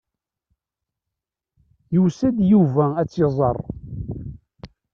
Yusa-d 1.95 2.37
Yuba 2.51 2.85
ad 3.01 3.07
tt-iẓer. 3.09 3.57